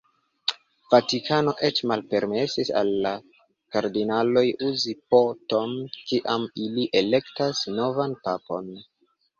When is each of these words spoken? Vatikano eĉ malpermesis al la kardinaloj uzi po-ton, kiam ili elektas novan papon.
Vatikano 0.93 1.51
eĉ 1.67 1.81
malpermesis 1.91 2.73
al 2.81 2.91
la 3.07 3.13
kardinaloj 3.77 4.45
uzi 4.71 4.97
po-ton, 5.13 5.77
kiam 6.01 6.51
ili 6.67 6.89
elektas 7.05 7.67
novan 7.81 8.23
papon. 8.29 8.77